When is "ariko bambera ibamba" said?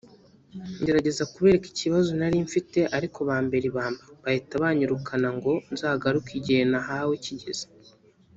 2.97-4.03